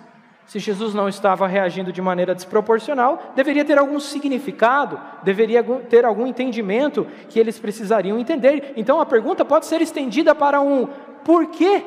[0.50, 6.26] Se Jesus não estava reagindo de maneira desproporcional, deveria ter algum significado, deveria ter algum
[6.26, 8.74] entendimento que eles precisariam entender.
[8.76, 10.88] Então a pergunta pode ser estendida para um
[11.24, 11.86] por que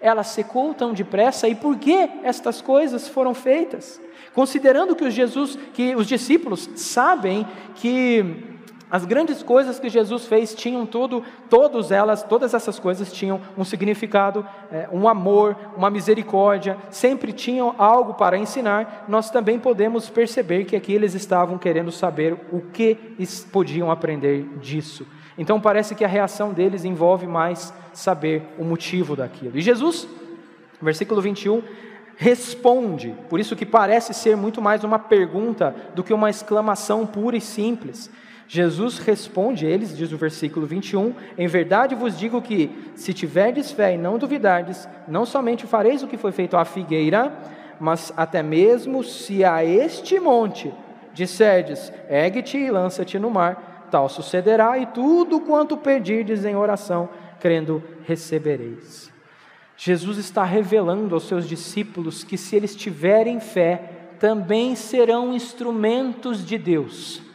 [0.00, 4.00] ela secou tão depressa e por que estas coisas foram feitas?
[4.34, 7.46] Considerando que os Jesus, que os discípulos sabem
[7.76, 8.51] que
[8.92, 13.64] As grandes coisas que Jesus fez tinham tudo, todas elas, todas essas coisas tinham um
[13.64, 19.06] significado, é, um amor, uma misericórdia, sempre tinham algo para ensinar.
[19.08, 22.98] Nós também podemos perceber que aqui eles estavam querendo saber o que
[23.50, 25.06] podiam aprender disso.
[25.38, 29.56] Então parece que a reação deles envolve mais saber o motivo daquilo.
[29.56, 30.06] E Jesus,
[30.82, 31.62] versículo 21,
[32.14, 37.38] responde, por isso que parece ser muito mais uma pergunta do que uma exclamação pura
[37.38, 38.10] e simples.
[38.52, 43.72] Jesus responde a eles, diz o versículo 21, em verdade vos digo que, se tiverdes
[43.72, 47.32] fé e não duvidardes, não somente fareis o que foi feito à figueira,
[47.80, 50.70] mas até mesmo se a este monte
[51.14, 57.08] disserdes, ergue-te e lança-te no mar, tal sucederá, e tudo quanto pedirdes em oração,
[57.40, 59.10] crendo, recebereis.
[59.78, 66.58] Jesus está revelando aos seus discípulos que, se eles tiverem fé, também serão instrumentos de
[66.58, 67.31] Deus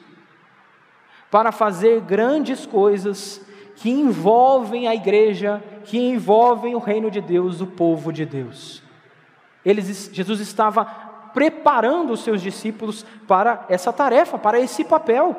[1.29, 3.41] para fazer grandes coisas
[3.75, 8.81] que envolvem a igreja, que envolvem o reino de Deus, o povo de Deus.
[9.63, 10.85] Eles, Jesus estava
[11.33, 15.35] preparando os seus discípulos para essa tarefa, para esse papel.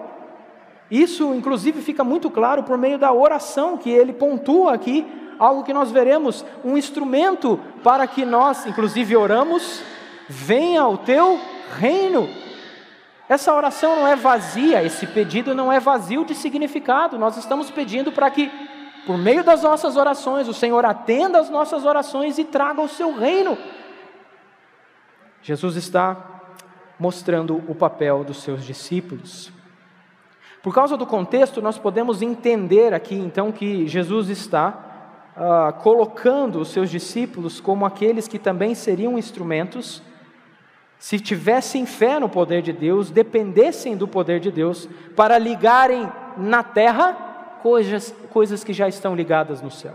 [0.90, 5.04] Isso, inclusive, fica muito claro por meio da oração que ele pontua aqui,
[5.38, 9.82] algo que nós veremos, um instrumento para que nós, inclusive, oramos:
[10.28, 11.40] venha o teu
[11.78, 12.28] reino.
[13.28, 17.18] Essa oração não é vazia, esse pedido não é vazio de significado.
[17.18, 18.50] Nós estamos pedindo para que,
[19.04, 23.14] por meio das nossas orações, o Senhor atenda às nossas orações e traga o seu
[23.14, 23.58] reino.
[25.42, 26.16] Jesus está
[26.98, 29.52] mostrando o papel dos seus discípulos.
[30.62, 36.68] Por causa do contexto, nós podemos entender aqui então que Jesus está uh, colocando os
[36.68, 40.02] seus discípulos como aqueles que também seriam instrumentos
[40.98, 46.62] se tivessem fé no poder de Deus, dependessem do poder de Deus, para ligarem na
[46.62, 47.12] terra
[47.62, 49.94] coisas, coisas que já estão ligadas no céu.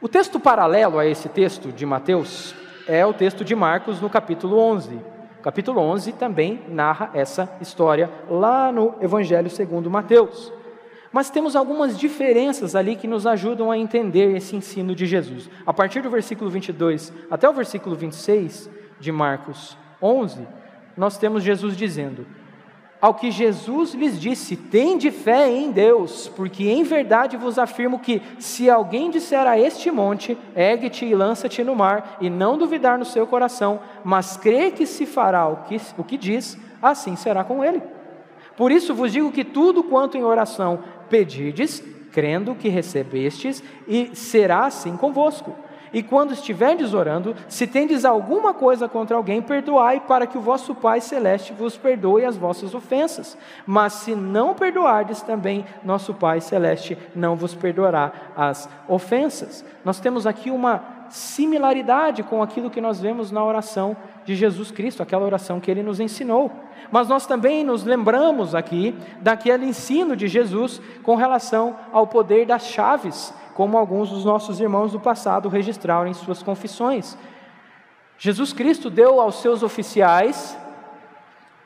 [0.00, 2.54] O texto paralelo a esse texto de Mateus
[2.86, 4.94] é o texto de Marcos no capítulo 11.
[5.38, 10.52] O capítulo 11 também narra essa história lá no Evangelho segundo Mateus.
[11.12, 15.50] Mas temos algumas diferenças ali que nos ajudam a entender esse ensino de Jesus.
[15.66, 18.70] A partir do versículo 22 até o versículo 26,
[19.02, 20.46] de Marcos 11,
[20.96, 22.24] nós temos Jesus dizendo:
[23.00, 28.22] Ao que Jesus lhes disse, tende fé em Deus, porque em verdade vos afirmo que,
[28.38, 33.04] se alguém disser a este monte, ergue-te e lança-te no mar, e não duvidar no
[33.04, 37.64] seu coração, mas crer que se fará o que, o que diz, assim será com
[37.64, 37.82] ele.
[38.56, 40.78] Por isso vos digo que tudo quanto em oração
[41.10, 45.56] pedirdes, crendo que recebestes, e será assim convosco.
[45.92, 50.74] E quando estiverdes orando, se tendes alguma coisa contra alguém, perdoai, para que o vosso
[50.74, 53.36] Pai Celeste vos perdoe as vossas ofensas.
[53.66, 59.64] Mas se não perdoardes, também nosso Pai Celeste não vos perdoará as ofensas.
[59.84, 65.02] Nós temos aqui uma similaridade com aquilo que nós vemos na oração de Jesus Cristo,
[65.02, 66.50] aquela oração que ele nos ensinou.
[66.90, 72.66] Mas nós também nos lembramos aqui daquele ensino de Jesus com relação ao poder das
[72.66, 77.16] chaves como alguns dos nossos irmãos do passado registraram em suas confissões.
[78.18, 80.56] Jesus Cristo deu aos seus oficiais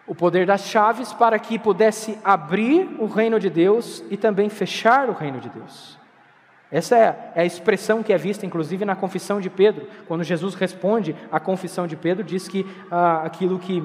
[0.06, 5.08] o poder das chaves para que pudesse abrir o reino de Deus e também fechar
[5.10, 5.98] o reino de Deus.
[6.70, 9.86] Essa é, é a expressão que é vista, inclusive, na confissão de Pedro.
[10.06, 13.82] Quando Jesus responde à confissão de Pedro, diz que ah, aquilo que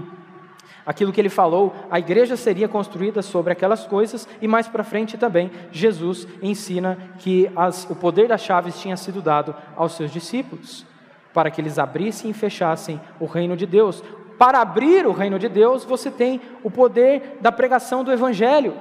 [0.86, 5.18] aquilo que ele falou, a igreja seria construída sobre aquelas coisas, e mais para frente
[5.18, 10.86] também, Jesus ensina que as, o poder das chaves tinha sido dado aos seus discípulos,
[11.34, 14.04] para que eles abrissem e fechassem o reino de Deus.
[14.38, 18.74] Para abrir o reino de Deus, você tem o poder da pregação do Evangelho.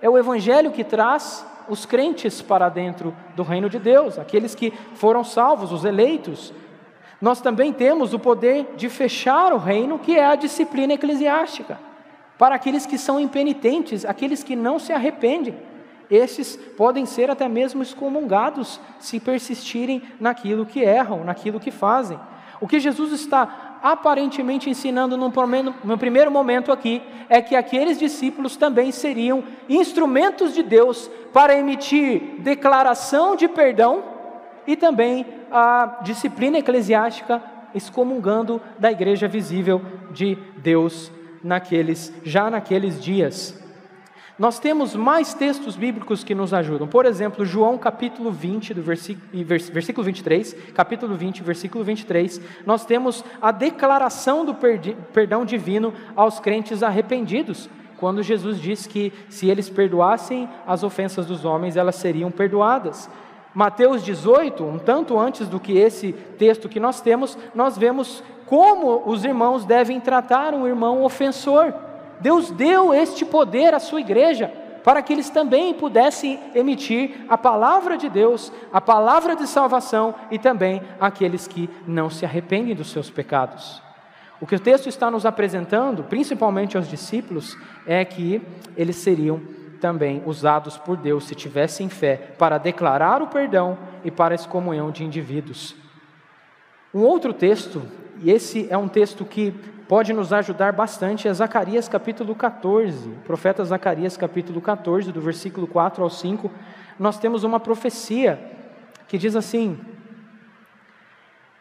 [0.00, 4.72] É o Evangelho que traz os crentes para dentro do reino de Deus, aqueles que
[4.94, 6.52] foram salvos, os eleitos,
[7.20, 11.78] nós também temos o poder de fechar o reino, que é a disciplina eclesiástica.
[12.38, 15.56] Para aqueles que são impenitentes, aqueles que não se arrependem,
[16.08, 22.18] esses podem ser até mesmo excomungados se persistirem naquilo que erram, naquilo que fazem.
[22.60, 28.90] O que Jesus está aparentemente ensinando no primeiro momento aqui é que aqueles discípulos também
[28.90, 34.02] seriam instrumentos de Deus para emitir declaração de perdão
[34.68, 37.42] e também a disciplina eclesiástica
[37.74, 39.80] excomungando da igreja visível
[40.12, 41.10] de Deus
[41.42, 43.58] naqueles já naqueles dias.
[44.38, 46.86] Nós temos mais textos bíblicos que nos ajudam.
[46.86, 49.26] Por exemplo, João capítulo 20, do versículo,
[49.72, 56.82] versículo 23, capítulo 20, versículo 23, nós temos a declaração do perdão divino aos crentes
[56.84, 63.10] arrependidos, quando Jesus diz que se eles perdoassem as ofensas dos homens, elas seriam perdoadas.
[63.54, 69.02] Mateus 18, um tanto antes do que esse texto que nós temos, nós vemos como
[69.06, 71.74] os irmãos devem tratar um irmão ofensor.
[72.20, 77.96] Deus deu este poder à sua igreja para que eles também pudessem emitir a palavra
[77.96, 83.10] de Deus, a palavra de salvação e também aqueles que não se arrependem dos seus
[83.10, 83.82] pecados.
[84.40, 87.56] O que o texto está nos apresentando, principalmente aos discípulos,
[87.86, 88.40] é que
[88.76, 89.40] eles seriam
[89.78, 94.90] também usados por Deus, se tivessem fé, para declarar o perdão e para a excomunhão
[94.90, 95.74] de indivíduos.
[96.92, 97.82] Um outro texto,
[98.20, 99.52] e esse é um texto que
[99.88, 103.08] pode nos ajudar bastante é Zacarias capítulo 14.
[103.08, 106.50] O profeta Zacarias capítulo 14, do versículo 4 ao 5,
[106.98, 108.38] nós temos uma profecia
[109.08, 109.78] que diz assim: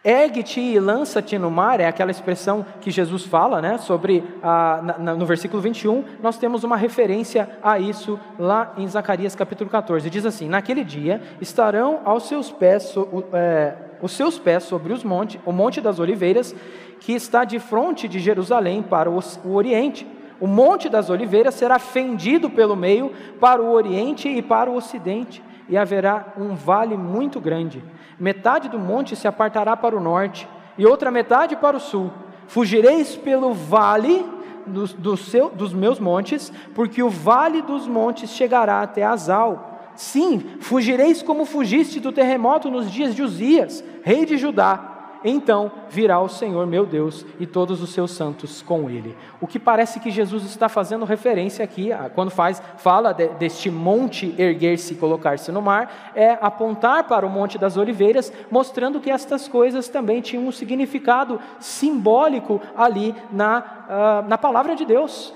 [0.08, 5.14] Ergue-te e lança-te no mar, é aquela expressão que Jesus fala, né, sobre, a, na,
[5.14, 10.10] no versículo 21, nós temos uma referência a isso lá em Zacarias capítulo 14.
[10.10, 12.96] Diz assim: Naquele dia estarão aos seus pés,
[13.34, 16.56] é, os seus pés sobre os monte, o monte das oliveiras,
[17.02, 20.08] que está de frente de Jerusalém para o, o oriente.
[20.40, 25.44] O monte das oliveiras será fendido pelo meio para o oriente e para o ocidente,
[25.70, 27.84] e haverá um vale muito grande.
[28.20, 32.12] Metade do monte se apartará para o norte, e outra metade para o sul.
[32.48, 34.26] Fugireis pelo vale
[34.66, 40.58] do, do seu, dos meus montes, porque o vale dos montes chegará até Azal Sim,
[40.60, 44.97] fugireis como fugiste do terremoto nos dias de Uzias, rei de Judá.
[45.30, 49.14] Então virá o Senhor meu Deus e todos os seus santos com ele.
[49.42, 54.34] O que parece que Jesus está fazendo referência aqui, quando faz, fala de, deste monte
[54.38, 59.50] erguer-se e colocar-se no mar, é apontar para o Monte das Oliveiras, mostrando que estas
[59.50, 65.34] coisas também tinham um significado simbólico ali na, uh, na palavra de Deus.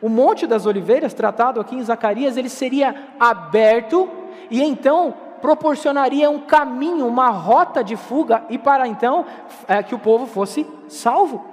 [0.00, 4.08] O Monte das Oliveiras, tratado aqui em Zacarias, ele seria aberto
[4.50, 9.24] e então proporcionaria um caminho, uma rota de fuga e para então
[9.66, 11.44] é, que o povo fosse salvo,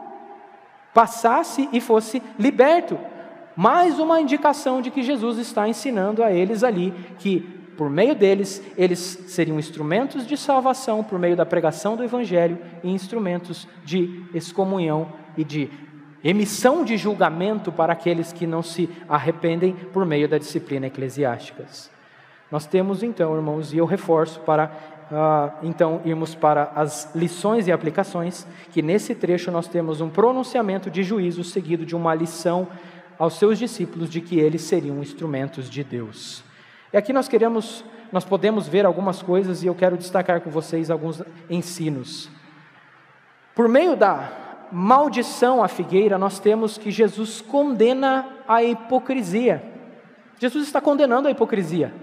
[0.93, 2.97] passasse e fosse liberto.
[3.55, 7.39] Mais uma indicação de que Jesus está ensinando a eles ali que
[7.77, 12.89] por meio deles eles seriam instrumentos de salvação por meio da pregação do evangelho e
[12.89, 15.69] instrumentos de excomunhão e de
[16.23, 21.65] emissão de julgamento para aqueles que não se arrependem por meio da disciplina eclesiástica.
[22.51, 24.71] Nós temos então, irmãos, e eu reforço para
[25.11, 30.89] uh, então irmos para as lições e aplicações, que nesse trecho nós temos um pronunciamento
[30.89, 32.67] de juízo seguido de uma lição
[33.17, 36.43] aos seus discípulos de que eles seriam instrumentos de Deus.
[36.93, 40.91] E aqui nós queremos, nós podemos ver algumas coisas e eu quero destacar com vocês
[40.91, 42.29] alguns ensinos.
[43.55, 49.63] Por meio da maldição à figueira, nós temos que Jesus condena a hipocrisia.
[50.37, 51.93] Jesus está condenando a hipocrisia.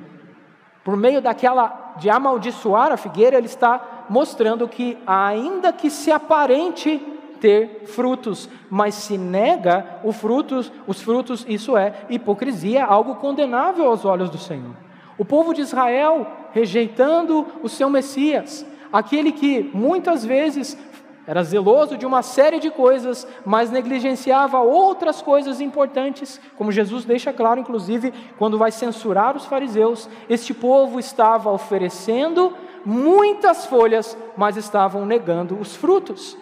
[0.85, 7.01] Por meio daquela de amaldiçoar a figueira, ele está mostrando que, ainda que se aparente
[7.40, 14.05] ter frutos, mas se nega os frutos, os frutos, isso é hipocrisia, algo condenável aos
[14.05, 14.75] olhos do Senhor.
[15.18, 20.79] O povo de Israel rejeitando o seu Messias, aquele que muitas vezes
[21.26, 27.32] era zeloso de uma série de coisas, mas negligenciava outras coisas importantes, como Jesus deixa
[27.32, 30.08] claro, inclusive, quando vai censurar os fariseus.
[30.28, 32.52] Este povo estava oferecendo
[32.85, 36.37] muitas folhas, mas estavam negando os frutos.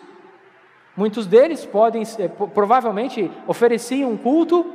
[0.96, 2.02] Muitos deles podem,
[2.54, 4.74] provavelmente, ofereciam um culto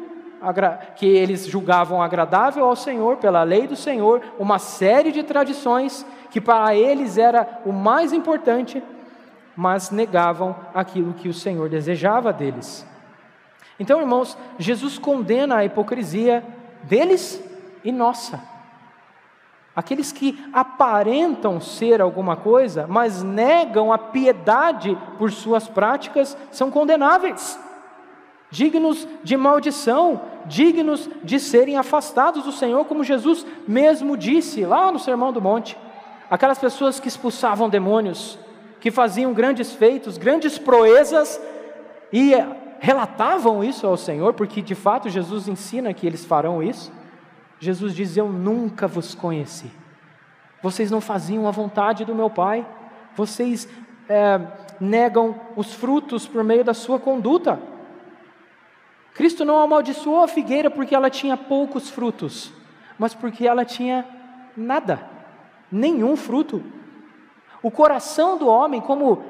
[0.96, 6.40] que eles julgavam agradável ao Senhor, pela lei do Senhor, uma série de tradições que
[6.40, 8.84] para eles era o mais importante,
[9.56, 12.86] mas negavam aquilo que o Senhor desejava deles.
[13.80, 16.44] Então, irmãos, Jesus condena a hipocrisia
[16.84, 17.42] deles
[17.84, 18.42] e nossa.
[19.76, 27.60] Aqueles que aparentam ser alguma coisa, mas negam a piedade por suas práticas, são condenáveis,
[28.50, 35.00] dignos de maldição, dignos de serem afastados do Senhor, como Jesus mesmo disse lá no
[35.00, 35.78] Sermão do Monte.
[36.30, 38.40] Aquelas pessoas que expulsavam demônios,
[38.80, 41.42] que faziam grandes feitos, grandes proezas
[42.12, 42.34] e
[42.80, 46.92] relatavam isso ao Senhor, porque de fato Jesus ensina que eles farão isso.
[47.60, 49.72] Jesus diz: Eu nunca vos conheci.
[50.62, 52.66] Vocês não faziam a vontade do meu Pai,
[53.16, 53.68] vocês
[54.10, 54.40] é,
[54.80, 57.60] negam os frutos por meio da sua conduta.
[59.14, 62.52] Cristo não amaldiçoou a figueira porque ela tinha poucos frutos,
[63.00, 64.06] mas porque ela tinha
[64.58, 65.08] nada,
[65.72, 66.62] nenhum fruto.
[67.66, 69.24] O coração do homem, como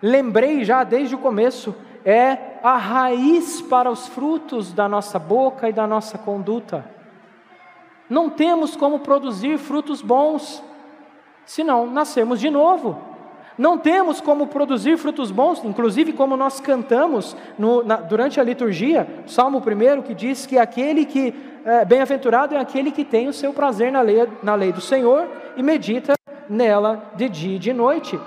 [0.00, 5.72] lembrei já desde o começo, é a raiz para os frutos da nossa boca e
[5.72, 6.84] da nossa conduta.
[8.08, 10.62] Não temos como produzir frutos bons
[11.44, 11.92] se não
[12.36, 13.00] de novo.
[13.58, 19.24] Não temos como produzir frutos bons, inclusive como nós cantamos no, na, durante a liturgia,
[19.26, 23.52] Salmo 1, que diz que aquele que, é, bem-aventurado é aquele que tem o seu
[23.52, 26.15] prazer na lei, na lei do Senhor e medita
[26.48, 28.18] nela de dia e de noite.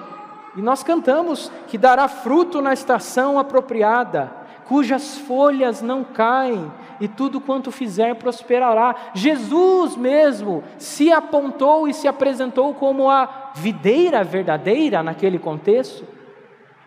[0.56, 4.32] E nós cantamos que dará fruto na estação apropriada,
[4.66, 8.96] cujas folhas não caem, e tudo quanto fizer prosperará.
[9.14, 16.06] Jesus mesmo se apontou e se apresentou como a videira verdadeira naquele contexto.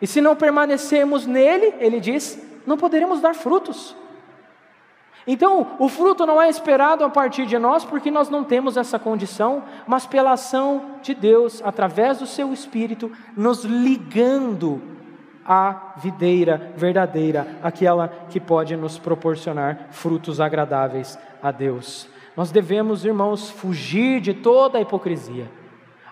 [0.01, 3.97] E se não permanecermos nele, ele diz, não poderemos dar frutos.
[5.27, 8.99] Então, o fruto não é esperado a partir de nós, porque nós não temos essa
[8.99, 14.83] condição, mas pela ação de Deus, através do seu Espírito, nos ligando
[15.45, 22.09] à videira verdadeira, aquela que pode nos proporcionar frutos agradáveis a Deus.
[22.37, 25.49] Nós devemos, irmãos, fugir de toda a hipocrisia.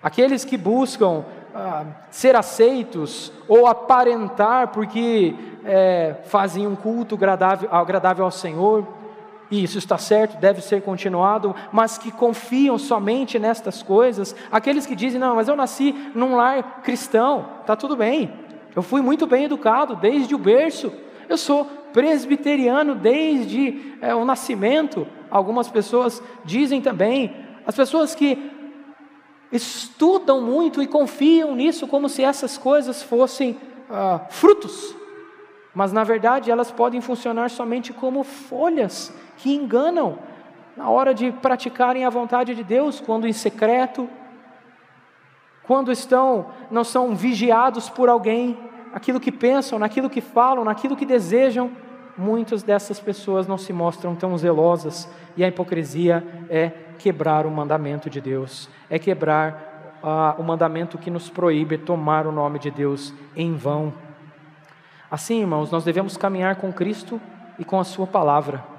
[0.03, 5.35] Aqueles que buscam ah, ser aceitos ou aparentar porque
[5.65, 8.87] é, fazem um culto agradável, agradável ao Senhor,
[9.51, 14.95] e isso está certo, deve ser continuado, mas que confiam somente nestas coisas, aqueles que
[14.95, 18.33] dizem, não, mas eu nasci num lar cristão, está tudo bem,
[18.75, 20.93] eu fui muito bem educado desde o berço.
[21.29, 25.07] Eu sou presbiteriano desde é, o nascimento.
[25.31, 27.35] Algumas pessoas dizem também.
[27.67, 28.51] As pessoas que
[29.51, 33.57] estudam muito e confiam nisso como se essas coisas fossem
[33.89, 34.95] ah, frutos.
[35.75, 40.18] Mas na verdade elas podem funcionar somente como folhas que enganam
[40.76, 44.09] na hora de praticarem a vontade de Deus, quando em secreto,
[45.62, 48.59] quando estão, não são vigiados por alguém,
[48.93, 51.70] aquilo que pensam, naquilo que falam, naquilo que desejam,
[52.16, 58.11] muitas dessas pessoas não se mostram tão zelosas, e a hipocrisia é quebrar o mandamento
[58.11, 63.14] de Deus, é quebrar uh, o mandamento que nos proíbe tomar o nome de Deus
[63.34, 63.93] em vão.
[65.11, 67.20] Assim, irmãos, nós devemos caminhar com Cristo
[67.59, 68.70] e com a Sua palavra.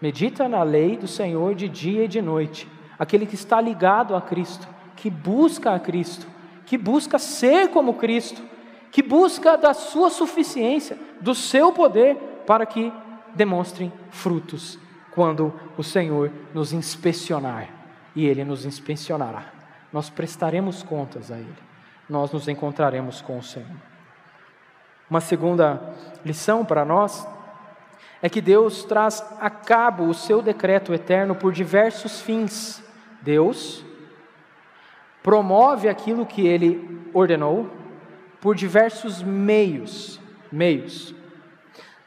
[0.00, 2.68] Medita na lei do Senhor de dia e de noite,
[2.98, 6.26] aquele que está ligado a Cristo que busca a Cristo,
[6.64, 8.42] que busca ser como Cristo,
[8.90, 12.16] que busca da sua suficiência, do seu poder,
[12.46, 12.92] para que
[13.34, 14.78] demonstrem frutos
[15.12, 17.68] quando o Senhor nos inspecionar,
[18.14, 19.52] e Ele nos inspecionará.
[19.92, 21.54] Nós prestaremos contas a Ele,
[22.08, 23.68] nós nos encontraremos com o Senhor.
[25.08, 25.94] Uma segunda
[26.24, 27.26] lição para nós
[28.26, 32.82] é que Deus traz a cabo o seu decreto eterno por diversos fins.
[33.22, 33.84] Deus
[35.22, 37.70] promove aquilo que ele ordenou
[38.40, 40.20] por diversos meios,
[40.50, 41.14] meios.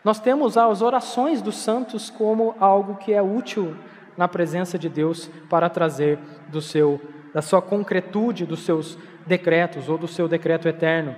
[0.04, 3.74] Nós temos as orações dos santos como algo que é útil
[4.18, 7.00] na presença de Deus para trazer do seu
[7.34, 11.16] da sua concretude dos seus decretos ou do seu decreto eterno.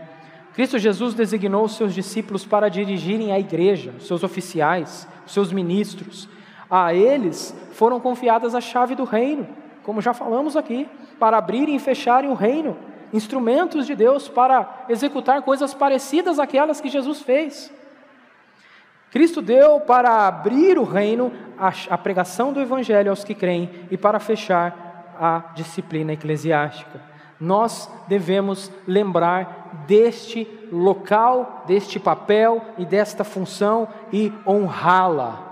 [0.54, 6.28] Cristo Jesus designou os seus discípulos para dirigirem a igreja, seus oficiais, seus ministros.
[6.70, 10.88] A eles foram confiadas a chave do reino como já falamos aqui,
[11.20, 12.78] para abrirem e fecharem o reino,
[13.14, 17.72] instrumentos de Deus para executar coisas parecidas àquelas que Jesus fez.
[19.12, 21.34] Cristo deu para abrir o reino
[21.90, 27.02] a pregação do Evangelho aos que creem e para fechar a disciplina eclesiástica.
[27.40, 35.50] Nós devemos lembrar deste local, deste papel e desta função e honrá-la.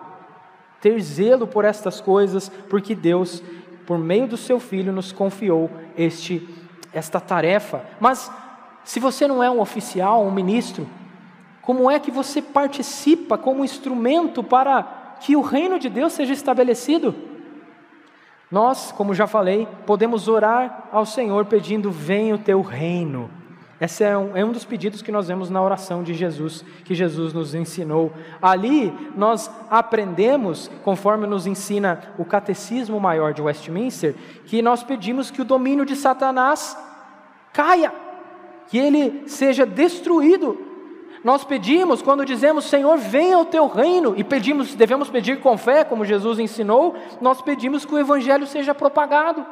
[0.82, 3.44] Ter zelo por estas coisas, porque Deus
[3.90, 5.68] por meio do seu filho, nos confiou
[5.98, 6.48] este,
[6.94, 7.84] esta tarefa.
[8.00, 8.32] Mas,
[8.84, 10.88] se você não é um oficial, um ministro,
[11.60, 17.16] como é que você participa como instrumento para que o reino de Deus seja estabelecido?
[18.52, 23.28] Nós, como já falei, podemos orar ao Senhor pedindo: venha o teu reino.
[23.80, 26.94] Esse é um, é um dos pedidos que nós vemos na oração de Jesus, que
[26.94, 28.12] Jesus nos ensinou.
[28.42, 34.16] Ali nós aprendemos, conforme nos ensina o Catecismo Maior de Westminster,
[34.46, 36.78] que nós pedimos que o domínio de Satanás
[37.54, 37.94] caia,
[38.68, 40.58] que ele seja destruído.
[41.24, 45.86] Nós pedimos, quando dizemos Senhor, venha o teu reino, e pedimos, devemos pedir com fé,
[45.86, 49.46] como Jesus ensinou, nós pedimos que o Evangelho seja propagado.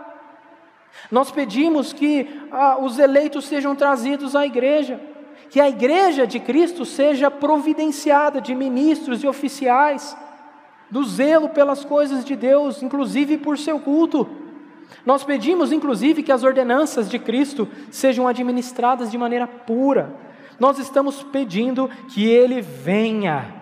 [1.11, 4.99] Nós pedimos que ah, os eleitos sejam trazidos à igreja,
[5.49, 10.17] que a igreja de Cristo seja providenciada de ministros e oficiais,
[10.89, 14.27] do zelo pelas coisas de Deus, inclusive por seu culto.
[15.05, 20.13] Nós pedimos, inclusive, que as ordenanças de Cristo sejam administradas de maneira pura.
[20.59, 23.53] Nós estamos pedindo que Ele venha,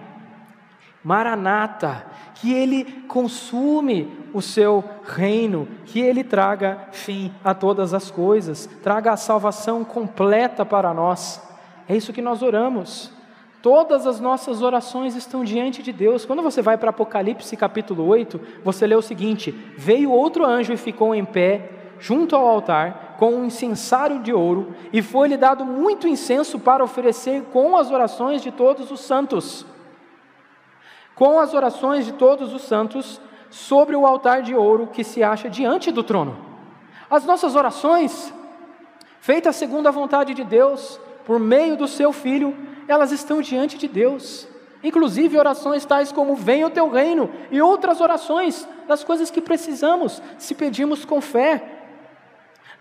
[1.03, 2.05] Maranata,
[2.35, 9.11] que Ele consume o seu reino, que Ele traga fim a todas as coisas, traga
[9.11, 11.41] a salvação completa para nós.
[11.87, 13.11] É isso que nós oramos.
[13.61, 16.23] Todas as nossas orações estão diante de Deus.
[16.23, 20.77] Quando você vai para Apocalipse capítulo 8, você lê o seguinte: Veio outro anjo e
[20.77, 26.07] ficou em pé junto ao altar com um incensário de ouro, e foi-lhe dado muito
[26.07, 29.65] incenso para oferecer com as orações de todos os santos.
[31.15, 35.49] Com as orações de todos os santos sobre o altar de ouro que se acha
[35.49, 36.37] diante do trono.
[37.09, 38.33] As nossas orações,
[39.21, 42.55] feitas segundo a vontade de Deus, por meio do seu filho,
[42.85, 44.45] elas estão diante de Deus.
[44.83, 50.21] Inclusive orações tais como venha o teu reino e outras orações das coisas que precisamos,
[50.37, 51.63] se pedimos com fé.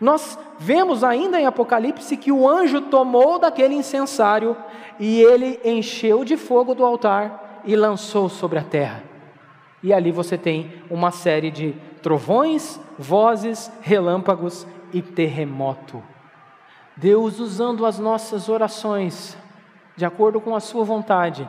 [0.00, 4.56] Nós vemos ainda em Apocalipse que o anjo tomou daquele incensário
[4.98, 9.02] e ele encheu de fogo do altar e lançou sobre a terra.
[9.82, 16.02] E ali você tem uma série de trovões, vozes, relâmpagos e terremoto.
[16.96, 19.36] Deus usando as nossas orações
[19.96, 21.48] de acordo com a Sua vontade,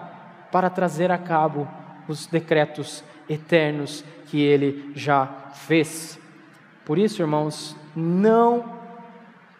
[0.51, 1.67] para trazer a cabo
[2.07, 6.19] os decretos eternos que Ele já fez.
[6.85, 8.75] Por isso, irmãos, não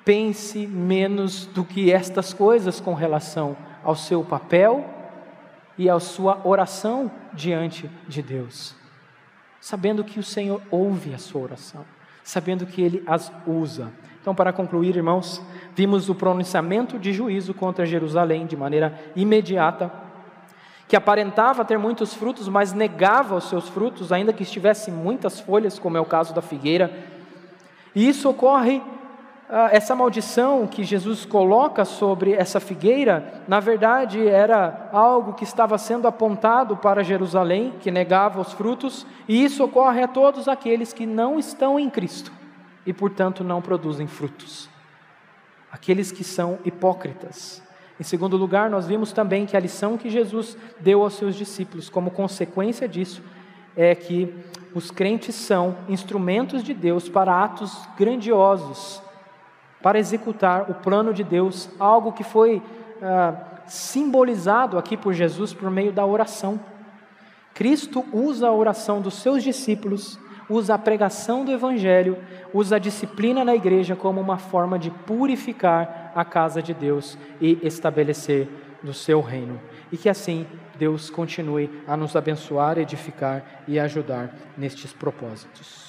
[0.04, 4.86] pense menos do que estas coisas com relação ao seu papel
[5.78, 8.76] e à sua oração diante de Deus,
[9.60, 11.86] sabendo que o Senhor ouve a sua oração,
[12.24, 13.92] sabendo que Ele as usa.
[14.22, 15.42] Então, para concluir, irmãos,
[15.76, 19.92] vimos o pronunciamento de juízo contra Jerusalém de maneira imediata,
[20.88, 25.78] que aparentava ter muitos frutos, mas negava os seus frutos, ainda que estivesse muitas folhas,
[25.78, 26.92] como é o caso da figueira.
[27.94, 28.82] E isso ocorre,
[29.72, 36.08] essa maldição que Jesus coloca sobre essa figueira, na verdade era algo que estava sendo
[36.08, 41.38] apontado para Jerusalém, que negava os frutos, e isso ocorre a todos aqueles que não
[41.38, 42.32] estão em Cristo
[42.86, 44.68] e, portanto, não produzem frutos.
[45.72, 47.62] Aqueles que são hipócritas.
[48.00, 51.90] Em segundo lugar, nós vimos também que a lição que Jesus deu aos seus discípulos,
[51.90, 53.22] como consequência disso,
[53.76, 54.34] é que
[54.74, 59.02] os crentes são instrumentos de Deus para atos grandiosos,
[59.86, 62.60] para executar o plano de Deus, algo que foi
[63.04, 63.36] ah,
[63.68, 66.60] simbolizado aqui por Jesus por meio da oração.
[67.54, 70.18] Cristo usa a oração dos seus discípulos
[70.50, 72.18] usa a pregação do Evangelho,
[72.54, 77.60] usa a disciplina na igreja como uma forma de purificar a casa de Deus e
[77.64, 78.48] estabelecer
[78.84, 79.60] no seu reino.
[79.92, 80.46] E que assim
[80.78, 85.85] Deus continue a nos abençoar, edificar e ajudar nestes propósitos.